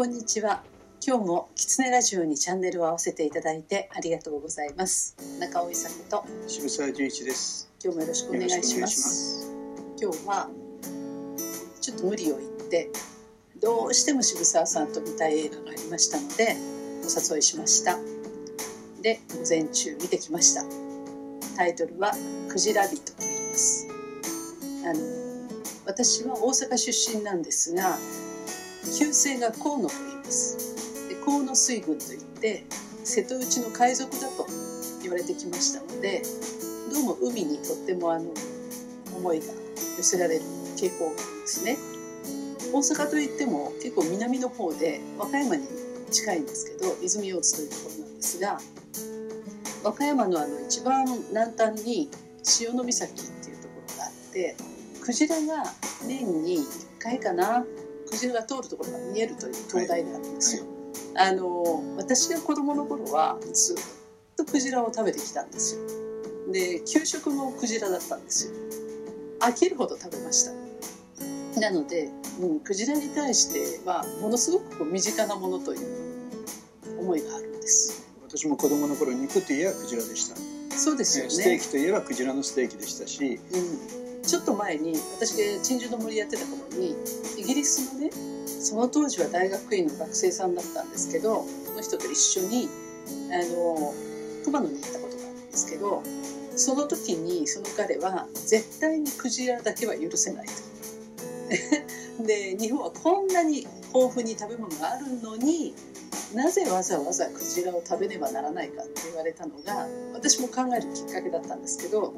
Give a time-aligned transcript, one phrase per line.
[0.00, 0.62] こんにちは。
[1.06, 5.14] 今日もキツネラジオにチャンネルを合わせていただいてありがとうございます。
[5.38, 7.70] 中尾伊作と渋沢十一です。
[7.84, 8.62] 今日もよろしくお願いします。
[8.62, 9.52] よろしくお願いします。
[10.00, 10.50] 今日は
[11.82, 12.90] ちょっと無理を言って
[13.60, 16.56] どうしても渋沢さんと見たい映画がありましたので
[17.04, 17.98] お誘いしました。
[19.02, 20.64] で午前中見てきました。
[21.58, 22.12] タイトルは
[22.48, 23.86] クジラ人と言います。
[24.82, 25.00] あの
[25.84, 27.98] 私は大阪出身なんですが
[28.96, 31.08] 旧姓が河野と言います。
[31.08, 32.64] で河野水軍といって
[33.04, 34.46] 瀬戸内の海賊だと
[35.02, 36.22] 言われてきましたので
[36.92, 38.32] どうも海にとってもあの
[39.16, 39.46] 思いが
[39.96, 40.44] 寄せられる
[40.76, 41.76] 傾向があるんですね。
[42.72, 45.66] 大阪といっても結構南の方で和歌山に
[46.10, 48.60] 近いんですけど泉大津というところなんですが
[49.82, 52.08] 和歌山のあの一番南端に
[52.42, 54.56] 潮岬っていうところがあって
[55.00, 55.64] クジラが
[56.06, 56.62] 年に1
[57.00, 57.64] 回かな
[58.10, 60.64] クジラが通るところが見えるという灯台があるんですよ。
[61.14, 63.76] あの私が子供の頃はずっ
[64.36, 66.52] とクジラを食べてきたんですよ。
[66.52, 68.52] で給食もクジラだったんですよ。
[69.40, 70.52] 飽きるほど食べました。
[71.60, 78.06] なので、うん、クジラに対してはものすごくこう身近なものという思いがあるんです。
[78.22, 80.36] 私も子供の頃肉といえばクジラでした。
[80.76, 81.30] そうですよね。
[81.30, 86.94] ステーキといえばクジラのステーキでしたし、うん、ちょっと前に私が珍獣の森やってた頃に
[87.38, 88.10] イギリスのね
[88.46, 92.68] その当時は大学院の学生さんだったんですけどその人と一緒に
[93.32, 93.92] あの
[94.44, 96.02] 熊野に行ったことがあるんですけど
[96.56, 100.52] その時にその彼は絶対にクジラだけは許せないと。
[102.26, 105.74] で日本はこんなに豊富に食べ物があるのに
[106.34, 112.12] なぜわざわざクジラを食べねばならないかって言われたのが私も考えるきっかけだったんですけど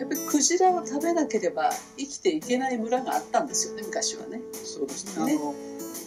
[0.00, 4.40] やっぱりクジラを食べなければ生きていけない村があったんですよね昔はね。
[4.52, 5.26] そうですね。
[5.26, 5.54] ねあの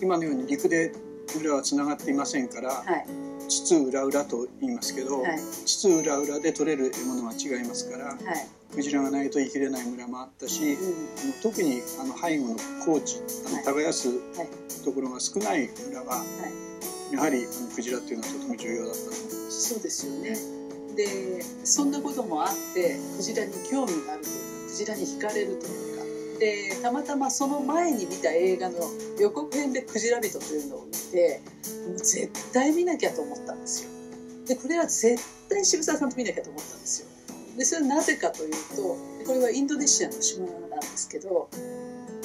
[0.02, 0.92] 今のように陸で
[1.36, 3.06] 村はつながっていませんから、はい
[3.50, 8.18] 津々浦々と言いますけど、はい津々浦々で取れる獲物は違いますから、はい
[8.74, 12.56] クジラがないと生きれない村もあったし、うんあの特にあの背後の
[12.86, 16.24] 高地、あはいの耕すはいところが少ない村は、は
[17.12, 19.74] いやはりあのクジラっていうのはとても重要だったと思います。
[19.76, 20.63] そうですよね。
[20.96, 28.78] でそんなこともあってクジラに興味があるというかクジラに惹かれるというかでたまたまその前に見た映画の
[29.20, 31.42] 予告編で「クジラ人」というのを見て
[31.88, 33.90] もう絶対見なきゃと思ったんですよ。
[34.46, 37.08] でこれは絶対渋沢さんと見なきゃと思ったんですよ。
[37.58, 41.50] でそれはなぜかというとこれはインドネシアの島なんですけど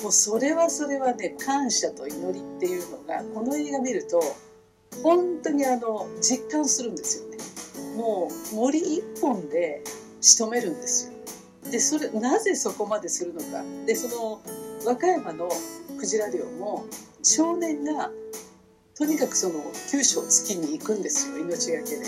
[0.03, 4.21] もうそれはそれはね感謝と祈りっていうのがこの映画見ると
[5.03, 7.39] 本当にあの実感するんですよね。
[7.98, 9.82] もう森一本で
[10.20, 11.70] 仕留めるんですよ。
[11.70, 14.41] でそれなぜそこまでするのかでその
[14.86, 15.48] 和歌山の
[15.98, 16.86] クジラ漁も
[17.25, 18.10] 少年が
[18.97, 19.54] とにかくその
[19.91, 22.03] 九州を月に行くんですよ命がけで。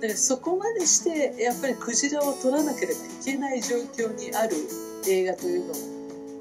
[0.00, 4.56] だからそこまでしてやっぱりクジラを取らなければいけない状況にある
[5.06, 5.74] 映画というのを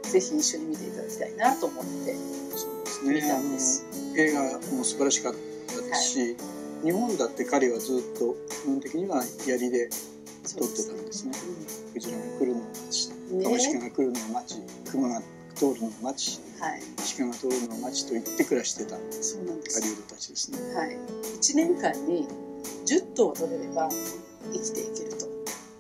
[0.04, 2.16] ぜひ一緒に見ていただきたいなと思って。
[3.04, 3.86] 見たんです。
[4.18, 6.38] 映画も素晴らしかったですし、
[6.84, 9.90] 日本だって彼はずっと基本的には槍で
[10.58, 11.34] 撮ってたんですね。
[11.94, 13.44] クジラが来るのを待ち、ね。
[13.44, 15.22] カモシカが来るのを待ち、クマが
[15.56, 16.82] 通るのを待ち、はい、
[17.18, 18.96] 鹿が通るのを待ちと言って暮らしてた。
[19.22, 19.82] そうなんです。
[19.82, 20.58] 狩人たちですね。
[20.76, 20.98] はい、
[21.40, 22.28] 1年間に
[22.86, 23.90] 10頭取れれば
[24.54, 25.28] 生きていけると。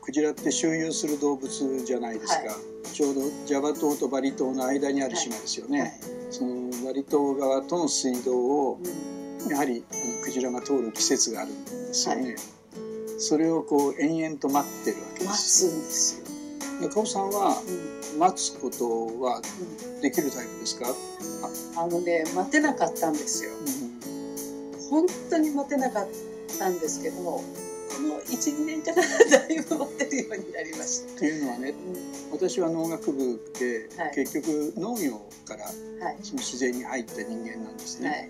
[0.02, 2.50] クジラって周遊する動物じゃないですか。
[2.50, 2.58] は
[2.92, 5.80] ちょうどジャバ島とバリ島の間にある島ですよね。
[5.80, 5.94] はい。
[6.32, 9.84] そのバリ島側との水道をうんやはり
[10.24, 12.36] クジラが通る季節があるんですよね。
[13.18, 15.70] それをこう延々と待ってるわけで待す。
[15.70, 16.26] つんですよ。
[16.90, 17.62] 中尾さんは
[18.14, 19.42] うん待つことは
[19.96, 20.88] うんできるタイプですか？
[21.78, 23.52] あのね待てなかったんですよ。
[24.90, 26.08] 本当に待てなかっ
[26.58, 27.44] たんですけどこ
[28.02, 29.04] の12年からだ
[29.50, 31.20] いぶ待てるようになりました。
[31.20, 31.74] というのはね、
[32.32, 38.10] 私は農学部で、はい結局農業からはいその自然に入った人間なんですね。
[38.10, 38.30] はい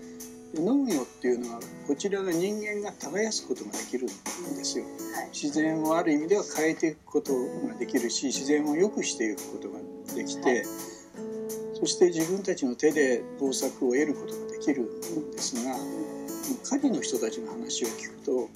[0.54, 4.84] 農業っていうのはこちらが人間が耕すことができるんですよ。
[4.84, 5.28] はい。
[5.32, 7.32] 自然をある意味では変えていくこと
[7.68, 9.78] ができるし自然を良くしていくことが
[10.14, 10.64] できて、はい。
[11.80, 15.74] そして自分たちの手で豊作を得ることができるんですが
[16.68, 18.48] 狩りの人たちの話を聞くと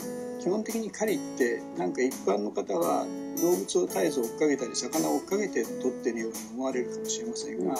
[0.43, 3.07] 基本的に狩りってなんか一般の方は
[3.41, 7.79] 動物を絶えず追っかけたり魚を追っかけて取ってるように思われるかもしれませんが、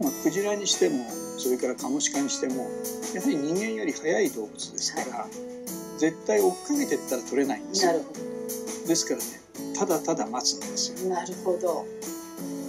[0.00, 1.04] まあ、クジラにしても
[1.38, 2.66] それからカモシカにしても
[3.14, 5.26] やはり人間より速い動物ですから、
[5.98, 7.92] 絶対追っかけてったら取れないんですよ。
[7.92, 11.08] なるほですからねただただ待つんですよ。
[11.08, 11.86] どなるほど。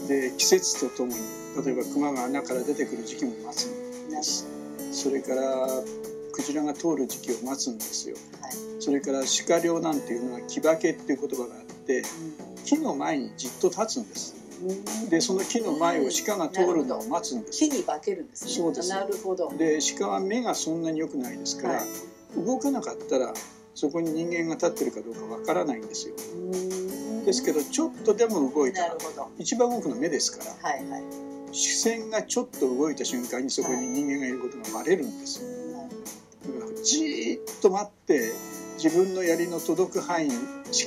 [0.07, 1.19] で季節とともに
[1.65, 4.45] 例えば熊が穴から出てくる時期も待つんです。
[4.91, 5.41] それから
[6.33, 8.17] クジラが通る時期を待つんですよ。
[8.41, 8.53] はい。
[8.79, 12.03] それから鹿猟なんていうのは木化けっていう言葉があって
[12.65, 14.35] 木の前にじっと立つんです。
[14.35, 14.40] うん
[15.09, 18.51] でその木の前を鹿が通るのを待つんです木に化けるんですね。
[18.51, 18.89] そうです。
[18.89, 19.51] なるほど。
[19.57, 22.45] で鹿は目がそんなに良くないですから、はい。
[22.45, 23.33] 動かなかったら
[23.73, 26.15] そこに人間が立ってるかどうかわからないんですよ。
[26.35, 27.25] うん。
[27.25, 28.95] ですけどちょっとでも動いたら
[29.37, 31.03] 一番多くの目ですからはいはい。
[31.51, 35.49] 視線がちょっと動いた瞬間にそこに人間がいることがバレるんですよ。
[35.77, 38.31] なるだからじーっと待って
[38.81, 40.35] 自分の槍の届く範囲に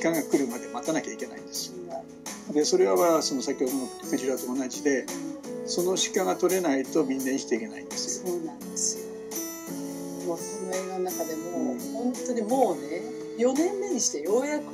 [0.01, 1.75] 鹿が来るまで待たなきゃいけないんですよ。
[1.87, 5.05] ほどでそれはその先ほどのクジラと同じで
[5.65, 8.27] その鹿が取れないとみんな生きていけないんですよ。
[8.27, 10.27] そうなんですよ。
[10.27, 11.79] もうこの映画の中でも、うん。
[11.79, 13.01] 本当にもうね
[13.37, 14.65] 4年目にしてようやく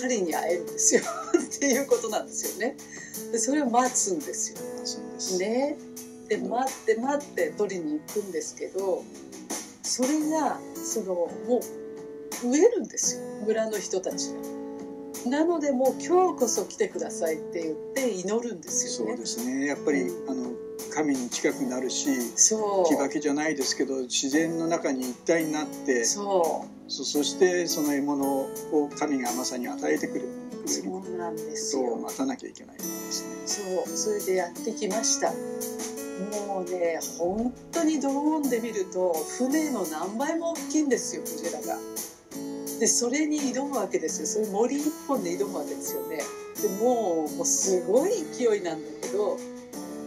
[0.00, 1.02] 彼に会えるんですよ。
[1.38, 2.76] っていうことなんですよね。
[3.32, 4.58] でそれを待つんですよ。
[4.84, 5.38] そうです。
[5.38, 5.76] ね。
[6.28, 6.48] でうん。
[6.48, 9.04] 待って待って取りに行くんですけど
[9.82, 11.30] それがそのも
[12.44, 13.22] う飢えるんですよ。
[13.46, 14.59] 村の人たちが
[15.26, 19.12] なのでもう今日こそ来てくださいって言って祈るんですよね。
[19.12, 19.66] そうですね。
[19.66, 20.50] やっぱりあの
[20.94, 22.88] 神に近くなるしそう。
[22.88, 28.48] 木化けじゃないですけど自然の中に一体になってそそうそしてその獲物を
[28.98, 30.28] 神がまさに与えてくれる。
[30.66, 33.84] そうなんですとをよ待たなきゃいけないんですね。
[33.86, 35.32] そうそれでやってきました。
[36.46, 41.78] もうね本当にドローンで見ると船の何倍も大きいんですよクジラが
[42.80, 44.26] でそれに挑むわけですよ。
[44.26, 46.22] それ森一本で挑むわけですよね。
[46.62, 49.36] でもうもうすごい勢いなんだけど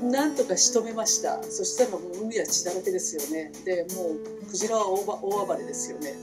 [0.01, 1.41] なんとか仕留めました。
[1.43, 3.51] そしたらもう海は血だらけですよね。
[3.63, 6.15] でもうクジラは大暴れですよね。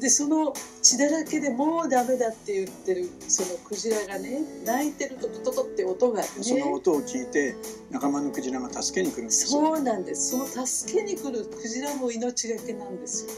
[0.00, 0.52] でその
[0.82, 7.54] 血だらけでもうダメだって言ってるそのクジラがね泣いてるとトトトって音がねその音を聞いて
[7.90, 9.60] 仲間のクジラが助けに来るんですよ。
[9.60, 10.32] そうなんです。
[10.32, 13.30] その助けに来るクジラも命がけなんですよ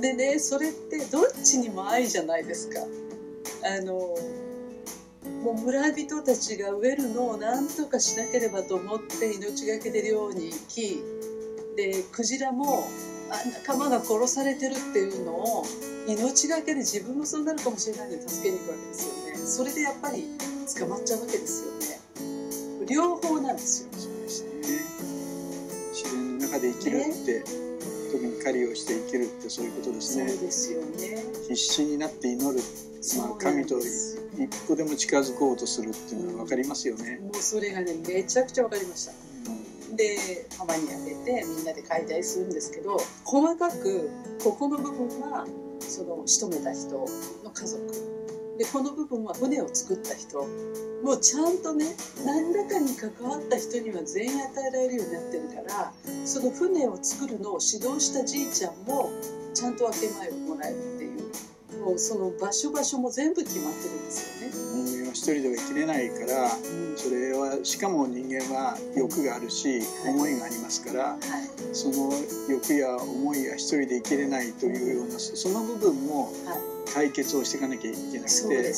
[0.00, 2.80] でねそれってどっちにも愛じゃないですか。
[3.62, 4.16] あの
[5.42, 11.02] もう村人たちが飢えるのを何とかしなければと思って命がけで漁に行き
[11.76, 12.84] でクジラも
[13.30, 13.34] あ
[13.66, 15.64] 仲間が殺されてるっていうのを
[16.08, 19.36] 命がけで自分もそうなるかもしれないので助けに行くわけですよね。
[19.36, 20.26] それでやっぱり
[20.78, 22.00] 捕まっちゃうわけですよね。
[22.88, 24.02] 両方なんですよ自
[26.10, 27.44] 然の中で生きるって、
[28.10, 31.24] 特に狩りをして生きるってそういうことですそうねですよね。
[31.48, 32.62] 必死になって祈る、
[33.18, 39.12] まあ、神と一歩でも近づこうとするっていうのは分かりますよね、もうそれがねめちゃくちゃ分かりました。
[39.12, 44.08] うんで浜にあげてみんなで解体するんですけど細かく
[44.42, 45.46] ここの部分は
[45.80, 46.90] その仕留めた人
[47.44, 48.19] の家族
[48.60, 50.46] でこの部分は船を作った人。
[51.02, 51.96] もうちゃんとね
[52.26, 55.92] 何らかに関わった人には全員与えられるようになってるから
[56.26, 59.08] その船を作るのを指導したじいちゃんも
[59.54, 61.20] ちゃんと分け前をもらえるっていう。
[61.86, 64.52] もうその場所場所も全部決まってるんですよね。
[64.84, 66.98] 人間は一人では生きれないからうん。
[66.98, 70.10] それはしかも人間は欲があるしはい。
[70.10, 71.18] 思いがありますからはい。
[71.72, 72.12] その
[72.50, 78.74] 欲や思いが一人で生きれないというようなその部分もはい解決をしていかなきゃいけなくて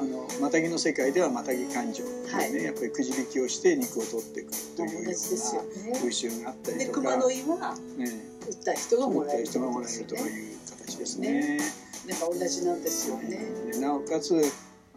[0.00, 5.92] あのマタギの世界ではマタギ感情ね、はいやっぱりくじ引きをして肉を取っていくと同いうよじですようなね。
[5.98, 8.06] 風習があったりでとか、熊の胃はね、
[8.48, 11.58] 打った人がもらえる人がもらえるという形ですね。
[12.06, 13.40] なんか同じなんですよね。
[13.72, 14.40] でなおかつ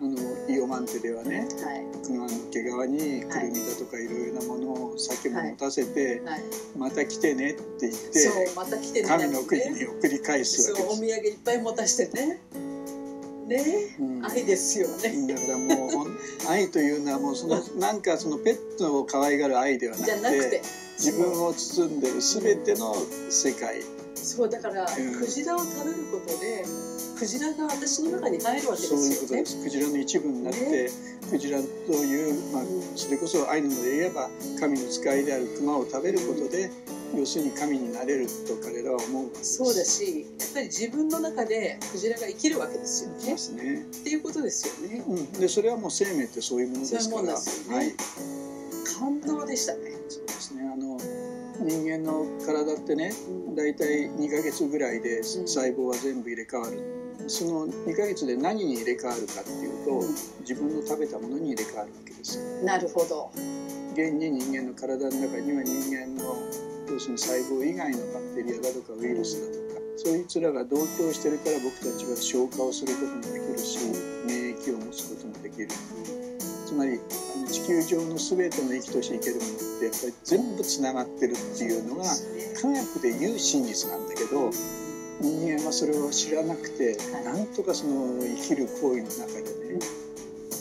[0.02, 0.18] あの
[0.50, 6.42] イオマンテではねはい熊の毛皮にくるみだとかいろいろなものを酒も持たせて、はい。
[6.78, 9.72] また来てねって言ってまた来てね神の国ね。
[9.72, 10.96] に送り返すわけです。
[10.98, 12.42] 産いっぱい持たしてね。
[13.48, 15.28] ね、うん愛ですよね。
[15.28, 20.62] だからもう愛というのはもうその なんかそのペットを可愛がる愛ではなくじゃなくてて、
[20.98, 22.96] 自分を包んでる全ての
[23.30, 23.82] 世界
[24.16, 26.66] そうだから、うんクジラを食べることで
[27.17, 29.13] クジラが私の中に入るわけですそうよね。
[29.13, 29.63] いうことです。
[29.63, 30.91] クジラの一部になって、
[31.29, 32.63] クジラという、まあ、
[32.96, 34.29] それこそアイヌ語で言えば
[34.60, 36.70] 神の使いである熊を食べることで
[37.15, 39.58] 要するに神になれると彼らは思うわけです。
[39.58, 43.38] そうだし、やっぱり自分の中でクジラが生きるわけですよでね。
[43.38, 43.82] すね。
[43.82, 45.03] っていうことですよね。
[45.08, 47.96] うん、でそれはもう生命ってそういうものですからそういうもんですよねはい、
[49.00, 49.91] 感動でしたね。
[50.10, 50.98] そうですねあの
[51.60, 56.82] 人間の体ってねうんだいたい2ヶ月ぐらいで細胞は全部入れ替わる、
[57.27, 60.01] その2ヶ月で何に入れ替わるかっていうと、
[60.41, 62.43] 自分の食べたものに入れ替わるわけですよ。
[62.65, 63.32] なるほど。
[63.93, 66.36] 現に人間の体の中には人間の
[66.89, 73.77] 要するに細胞以外のバクテリアだとかウイルスだとかそういつらが同居してるから僕たちは消化をすることもできるし
[74.25, 75.67] 免疫を持つこともできる。
[76.65, 77.00] つまり
[77.36, 82.03] あの地地球上の全ての生きとし生けるものってやっぱり全部つながってるっていうのが
[82.60, 84.51] 科学で言う真実なんだけど
[85.22, 89.43] 人間はそれを知らなくて、なんとかその生きる行為の中で
[89.75, 89.79] ね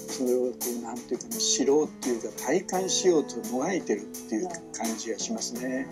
[0.09, 5.87] それをこうなんていうかね知ろうっていうか体感しようともがいてるっていう感じがしますね。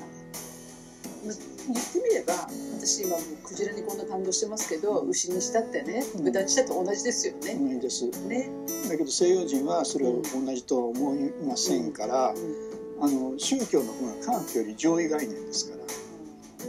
[1.23, 2.49] 言ってみれば
[2.79, 7.55] 私今クジラにこんな感動してますけど牛にしたってね豚にしたって同じですよね。
[7.55, 8.49] 同じです、ね。
[8.89, 12.35] だけど西洋人はそれを同じとは思いませんから、あ
[13.09, 15.85] の宗教の方が科学より上位概念ですから、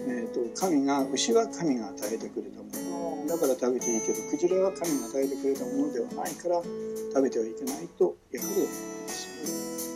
[0.07, 9.31] えー、と神が牛は神が与えてくれたものだから食べていいけどクジラは神が与えてくれたものではないから食べてはいけないとやはり思います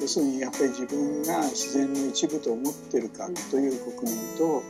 [0.01, 4.61] 要するにやっぱり自分が自然の一部と思ってるかという国民と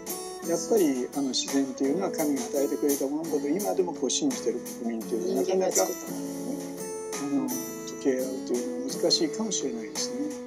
[0.48, 10.46] やっぱりあの自然というのは神が与えてくれたものだと今でもこう信じてる国民というのはなかなかあの溶け合うというのは難しいかもしれないですね。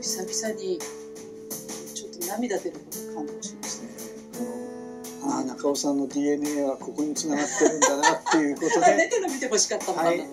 [0.00, 0.78] 久々に
[2.38, 3.88] 涙出るほど感動しました。
[5.24, 9.92] あのああ中尾さんの DNA はここにつながってるんだなっていうことで、 てるの見てほしかった。
[9.92, 10.24] はい、で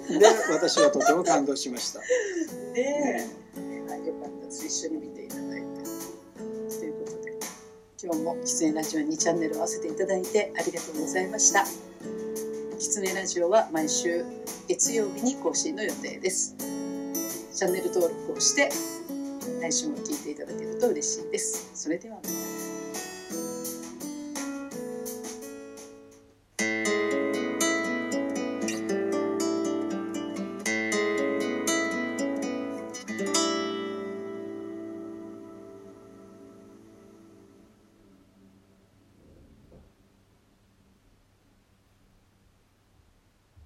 [0.52, 2.00] 私はとても感動しました。
[2.00, 2.06] ね
[2.78, 4.66] え、はい、よかったです。
[4.66, 6.78] 一緒に見ていただいて。
[6.78, 7.34] ということで、
[8.04, 11.66] 今日もキツネラジオにチャンネルを合わせていただいてありがとうございました。
[12.78, 14.24] キツネラジオは毎週
[14.68, 16.56] 月曜日に更新の予定です。
[17.56, 18.70] チャンネル登録をして、
[19.62, 21.70] 来週も聞いていただけると嬉しいです。
[21.74, 22.65] それではまた。